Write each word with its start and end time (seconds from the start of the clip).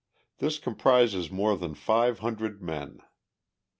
This 0.39 0.57
comprises 0.57 1.29
more 1.29 1.55
than 1.55 1.75
five 1.75 2.17
hundred 2.25 2.59
men. 2.59 3.01